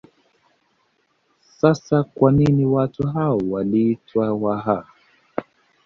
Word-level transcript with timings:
Sasa 1.57 2.03
kwa 2.03 2.31
nini 2.31 2.65
watu 2.65 3.07
hao 3.07 3.37
waliitwa 3.37 4.33
Waha 4.33 4.85